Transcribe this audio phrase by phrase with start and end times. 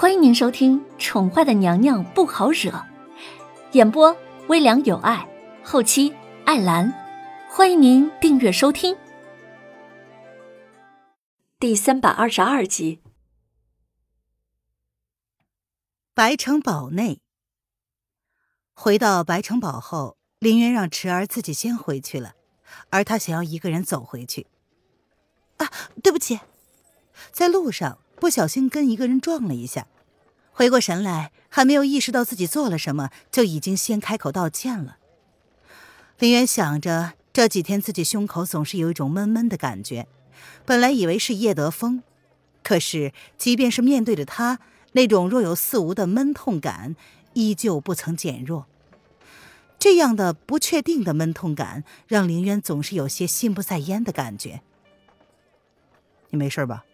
[0.00, 2.70] 欢迎您收听《宠坏的娘娘不好惹》，
[3.72, 5.28] 演播微凉有爱，
[5.64, 6.14] 后期
[6.44, 6.94] 艾兰。
[7.50, 8.96] 欢迎您订阅收听。
[11.58, 13.00] 第三百二十二集。
[16.14, 17.20] 白城堡内，
[18.74, 22.34] 回到白城堡后，林渊让池儿自己先回去了，
[22.90, 24.46] 而他想要一个人走回去。
[25.56, 25.68] 啊，
[26.04, 26.38] 对不起，
[27.32, 27.98] 在路上。
[28.20, 29.86] 不小心跟一个人撞了一下，
[30.52, 34.98] 回过神来，还没有意识到自己做了什么，就已经先开口道歉了。
[36.18, 40.08] 林渊想着这几天自己胸口总是有一种闷闷的感觉，
[40.64, 42.02] 本来以为是叶德风，
[42.64, 44.58] 可是即便是面对着他，
[44.92, 46.96] 那种若有似无的闷痛感
[47.34, 48.66] 依旧不曾减弱。
[49.78, 54.60] 这样的不确定的闷痛感，让林渊总是有些心不在焉的感觉。
[56.30, 56.84] 你没事吧？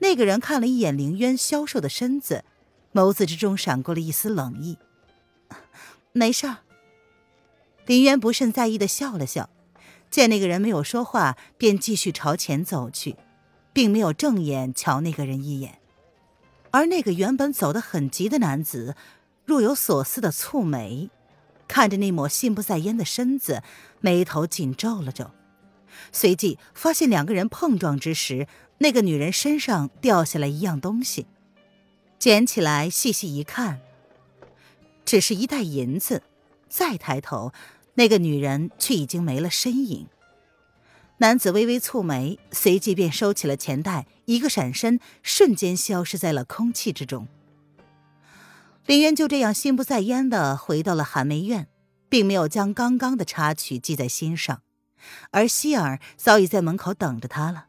[0.00, 2.44] 那个人看了一眼凌渊消瘦的身子，
[2.92, 4.76] 眸子之中闪过了一丝冷意。
[6.12, 6.58] 没事儿。
[7.86, 9.50] 林渊不甚在意的笑了笑，
[10.10, 13.16] 见那个人没有说话，便继续朝前走去，
[13.72, 15.78] 并没有正眼瞧那个人一眼。
[16.70, 18.94] 而那个原本走得很急的男子，
[19.44, 21.10] 若有所思的蹙眉，
[21.68, 23.62] 看着那抹心不在焉的身子，
[24.00, 25.32] 眉头紧皱了皱，
[26.12, 28.46] 随即发现两个人碰撞之时。
[28.82, 31.26] 那个女人身上掉下来一样东西，
[32.18, 33.80] 捡起来细细一看，
[35.04, 36.22] 只是一袋银子。
[36.66, 37.52] 再抬头，
[37.94, 40.06] 那个女人却已经没了身影。
[41.18, 47.28] 男子微微蹙眉，随即便收起了钱袋，一个闪身，瞬间消失在了空气之中。
[48.86, 51.68] 林渊就这样心不在焉的回到了寒梅院，
[52.08, 54.62] 并没有将刚刚的插曲记在心上，
[55.32, 57.66] 而希儿早已在门口等着他了。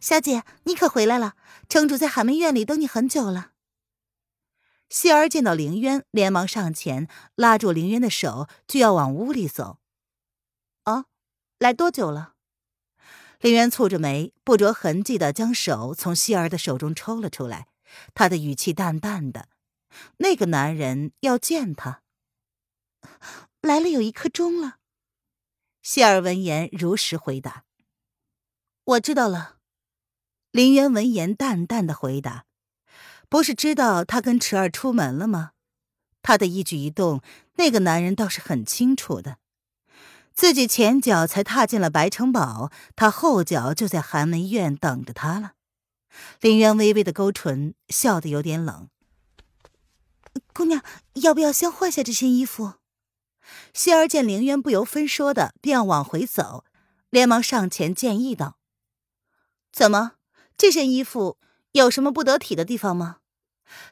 [0.00, 1.36] 小姐，你可回来了！
[1.68, 3.52] 城主在寒梅院里等你很久了。
[4.88, 9.78] 希儿见到凌渊，连忙上前拉住凌渊的手，就要往屋里走。
[10.84, 11.06] 哦，
[11.58, 12.34] 来多久了？
[13.40, 17.68] 凌渊蹙着眉，不着痕迹的将手从希儿的手中抽了出来，
[18.14, 19.48] 他的语气淡淡的
[20.18, 22.02] ：“那个男人要见他，
[23.60, 24.78] 来了有一刻钟了。”
[25.82, 27.64] 希儿闻言如实回答。
[28.84, 29.58] 我知道了，
[30.50, 32.46] 林渊闻言淡淡的回答
[33.30, 35.52] ：“不是知道他跟池儿出门了吗？
[36.20, 37.22] 他的一举一动，
[37.54, 39.38] 那个男人倒是很清楚的。
[40.34, 45.52] 自己前脚才踏进了白城堡，他后脚就在寒门院等着他了。”
[46.40, 48.88] 林渊微微的勾唇，笑得有点冷
[50.52, 50.82] ：“姑娘，
[51.14, 52.74] 要不要先换下这身衣服？”
[53.72, 56.64] 希儿见凌渊不由分说的便要往回走，
[57.10, 58.56] 连忙上前建议道。
[59.72, 60.12] 怎么，
[60.56, 61.38] 这身衣服
[61.72, 63.20] 有什么不得体的地方吗？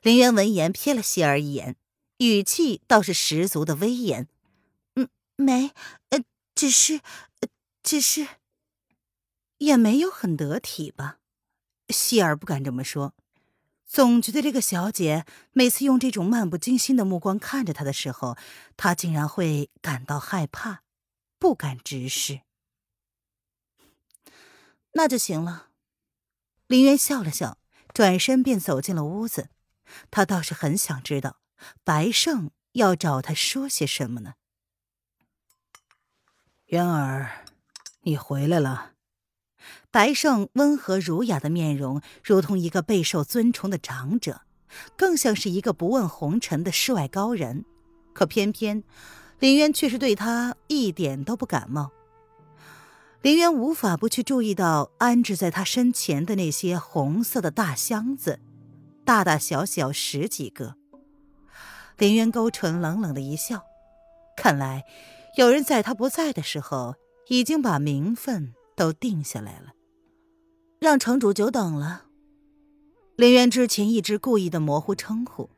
[0.03, 1.77] 林渊闻言瞥了希儿一眼，
[2.19, 4.29] 语气倒是十足的威严。
[4.97, 5.73] 嗯，没，
[6.11, 6.23] 呃，
[6.55, 7.01] 只是，
[7.83, 8.29] 只是，
[9.57, 11.17] 也没有很得体吧？
[11.89, 13.15] 希儿不敢这么说，
[13.87, 18.37] 总觉得这个小姐每次用这种漫不经心的目光看着他的时候，
[18.77, 20.83] 他竟然会感到害怕，
[21.39, 22.43] 不敢直视。
[24.93, 25.70] 那就行了。
[26.71, 27.59] 林渊笑了笑，
[27.93, 29.49] 转身便走进了屋子。
[30.09, 31.39] 他倒是很想知道，
[31.83, 34.35] 白胜要找他说些什么呢？
[36.67, 37.45] 渊儿，
[38.03, 38.93] 你回来了。
[39.91, 44.43] 白胜温和儒雅的面容，如同一个备受尊崇的长者，
[44.97, 47.65] 更像是一个不问红尘的世外高人。
[48.13, 48.85] 可偏偏，
[49.41, 51.91] 林渊却是对他一点都不感冒。
[53.23, 58.41] 林渊无法不去注意到安置在他身前的那些红色的大箱子，
[59.05, 60.75] 大大小小十几个。
[61.99, 63.63] 林渊勾唇，冷冷的一笑，
[64.39, 64.85] 看来
[65.37, 66.95] 有人在他不在的时候，
[67.29, 69.73] 已经把名分都定下来了。
[70.79, 72.05] 让城主久等了。
[73.17, 75.51] 林渊之前一直故意的模糊称呼，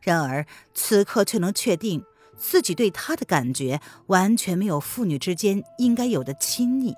[0.00, 2.04] 然而此刻却能确定
[2.36, 6.94] 自己对他的感觉完全没有父女之间应该有的亲昵。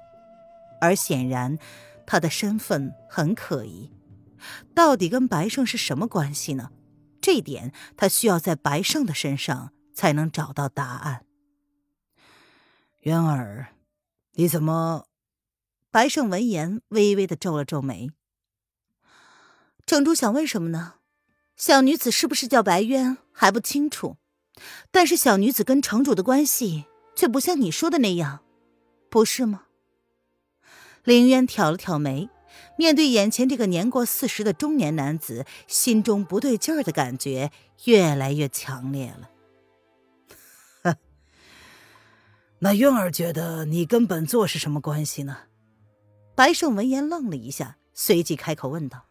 [0.80, 1.58] 而显然，
[2.06, 3.92] 他的身份很可疑，
[4.74, 6.70] 到底跟白胜是什么关系呢？
[7.20, 11.26] 这点他需要在白胜的身上才能找到答案。
[13.00, 13.74] 渊儿，
[14.34, 15.06] 你怎么？
[15.90, 18.10] 白胜闻言微微的皱了皱眉。
[19.84, 20.94] 城主想问什么呢？
[21.56, 24.16] 小女子是不是叫白渊还不清楚，
[24.90, 28.40] 但是小女子跟城主的关系却不像你说的那样，
[29.10, 29.64] 不是吗？
[31.04, 32.28] 林渊挑了挑眉，
[32.76, 37.50] 面对眼前这个年过四十的中年男子，心中不对劲儿的感觉
[37.84, 39.30] 越来越强烈了。
[42.60, 45.38] 那渊儿觉得你跟本座是什么关系呢？
[46.34, 49.06] 白胜闻言愣了一下，随即开口问道：“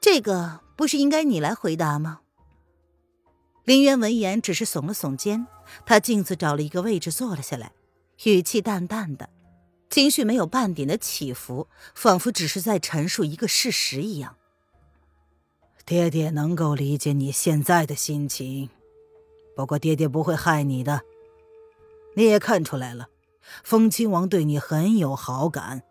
[0.00, 2.20] 这个不是应该你来回答吗？”
[3.64, 5.46] 林渊闻言只是耸了耸肩，
[5.84, 7.72] 他径自找了一个位置坐了下来，
[8.24, 9.28] 语气淡淡的。
[9.90, 14.36] 情绪没有半点的起伏，仿佛只是在陈述一个事实一样。
[15.84, 18.70] 爹爹能够理解你现在的心情，
[19.56, 21.02] 不过爹爹不会害你的。
[22.14, 23.08] 你也看出来了，
[23.64, 25.82] 风亲王对你很有好感。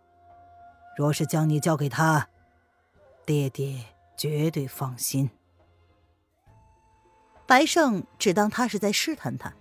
[0.98, 2.30] 若是将你交给他，
[3.25, 3.86] 爹爹
[4.18, 5.30] 绝对放心。
[7.46, 9.54] 白胜只当他是在试探他，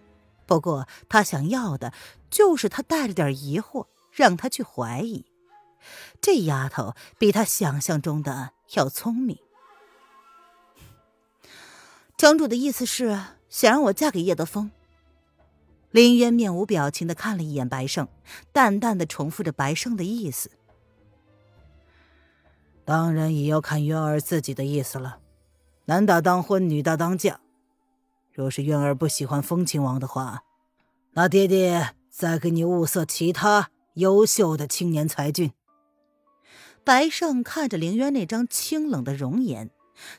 [0.46, 1.92] 不过他想要的
[2.30, 3.86] 就是他带着点疑惑。
[4.10, 5.24] 让他去怀疑，
[6.20, 9.38] 这丫头比他想象中的要聪明。
[12.16, 14.70] 城主的意思是想让我嫁给叶德风。
[15.90, 18.08] 林渊面无表情的看了一眼白胜，
[18.52, 20.50] 淡淡的重复着白胜的意思。
[22.84, 25.20] 当然也要看渊儿自己的意思了。
[25.86, 27.40] 男大当婚，女大当嫁。
[28.32, 30.42] 若是渊儿不喜欢风亲王的话，
[31.12, 33.70] 那爹爹再给你物色其他。
[33.98, 35.52] 优秀的青年才俊。
[36.84, 39.70] 白胜看着凌渊那张清冷的容颜，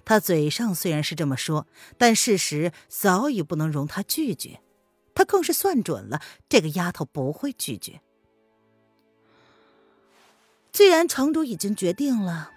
[0.06, 1.66] 他嘴上虽然是这么说，
[1.98, 4.62] 但事实早已不能容他拒绝。
[5.16, 8.02] 他更是算准了这个丫头不会拒绝。
[10.72, 12.52] 既然城主已经决定了，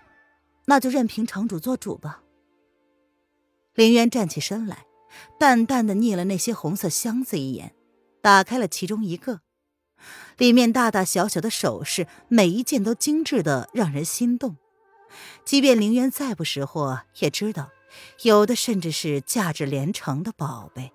[0.66, 2.22] 那就任凭城主做主吧。
[3.74, 4.86] 凌渊站起身来，
[5.40, 7.74] 淡淡的睨了那些红色箱子一眼，
[8.20, 9.40] 打开了其中一个。
[10.38, 14.56] 里面大大小小的首饰，每一件都精致的让人心动。
[15.44, 17.70] 即便凌渊再不识货，也知道
[18.22, 20.92] 有的甚至是价值连城的宝贝。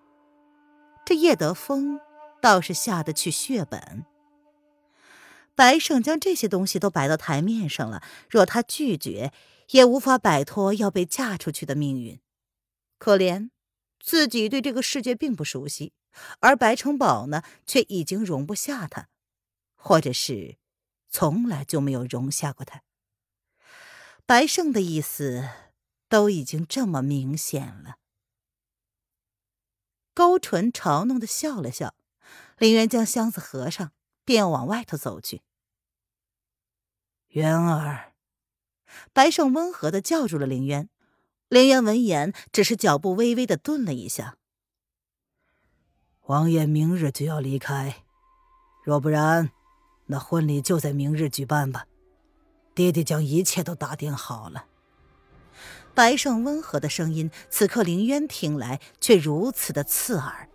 [1.06, 2.00] 这叶德风
[2.42, 4.06] 倒是下得去血本。
[5.56, 9.31] 白胜将这些东西都摆到台面上了，若他拒绝，
[9.71, 12.19] 也无法摆脱要被嫁出去的命运。
[13.00, 13.50] 可怜
[14.07, 15.92] 自己对这个世界并不熟悉。
[16.39, 19.09] 而白城堡呢，却已经容不下他，
[19.75, 20.57] 或者是
[21.09, 22.83] 从来就没有容下过他。
[24.25, 25.50] 白胜的意思
[26.07, 27.98] 都已经这么明显了。
[30.13, 31.94] 勾唇嘲弄的笑了笑，
[32.57, 33.92] 林渊将箱子合上，
[34.24, 35.42] 便往外头走去。
[37.31, 38.13] 渊儿，
[39.12, 40.89] 白胜温和的叫住了林渊。
[41.49, 44.35] 林渊闻言，只是脚步微微的顿了一下。
[46.23, 48.03] 王爷明日就要离开，
[48.83, 49.49] 若不然，
[50.07, 51.85] 那婚礼就在明日举办吧。
[52.75, 54.65] 爹爹将一切都打点好了。
[55.95, 60.49] 白胜温和的声音，此刻凌渊听来却如此的刺耳。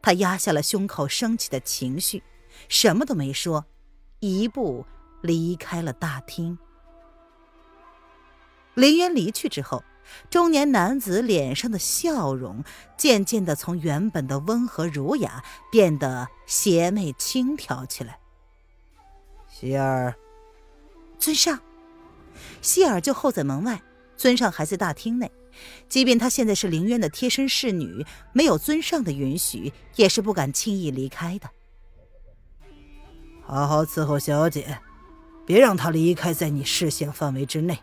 [0.00, 2.22] 他压下了胸口升起的情绪，
[2.68, 3.66] 什么都没说，
[4.20, 4.86] 一步
[5.20, 6.56] 离开了大厅。
[8.74, 9.82] 凌渊离去之后。
[10.30, 12.64] 中年男子脸上的笑容
[12.96, 18.18] 渐渐的从原本的温和儒雅变得邪魅轻佻起来。
[19.48, 20.14] 希儿，
[21.18, 21.60] 尊上，
[22.60, 23.82] 希儿就候在门外，
[24.16, 25.30] 尊上还在大厅内。
[25.88, 31.50] 即便她现在是凌渊的贴身侍女，没有尊上的允许，也是不敢轻易离开的。
[33.42, 34.80] 好好伺候小姐，
[35.44, 37.78] 别让她离开在你视线范围之内。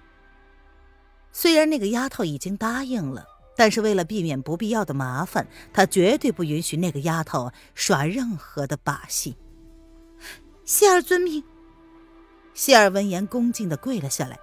[1.31, 9.35] 虽然那个丫头已经答应了，但是为了避免不必要的麻烦，他绝对不允许那个丫头耍任何的把戏。
[10.65, 11.43] 谢儿遵命。
[12.53, 14.37] 谢儿闻言，恭敬的跪了下来，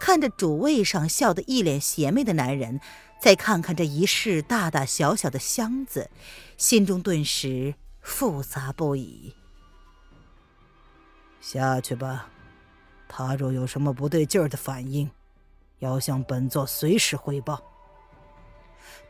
[0.00, 2.80] 看着主位上笑得一脸邪魅的男人，
[3.20, 6.10] 再看看这一室大大小小的箱子，
[6.56, 9.34] 心中顿时复杂不已。
[11.40, 12.28] 下去吧，
[13.08, 15.10] 他若有什么不对劲儿的反应。
[15.82, 17.60] 要向本座随时汇报。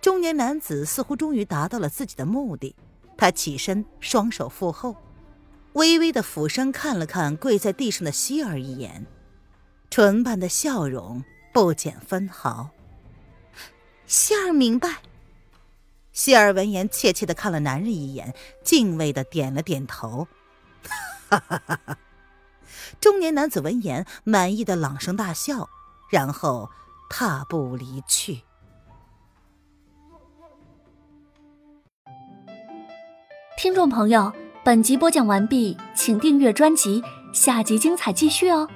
[0.01, 2.75] 中年男子似乎终于达到了自己的目的，
[3.17, 4.97] 他起身，双手负后，
[5.75, 9.07] 微微的俯身看了看跪在地上的希儿一眼，
[9.91, 12.71] 唇瓣的笑容不减分毫。
[14.07, 15.03] 希儿明白。
[16.11, 20.27] 希儿闻言，怯怯的看了男人一眼，敬畏的点了点头。
[21.29, 21.99] 哈哈哈哈！
[23.01, 25.71] 中年男子闻言，满意的朗声大笑。
[26.13, 26.69] 然后
[27.09, 28.43] 踏步离去。
[33.57, 34.31] 听众朋友，
[34.63, 37.03] 本集播讲完毕，请订阅专辑，
[37.33, 38.69] 下集精彩继续哦。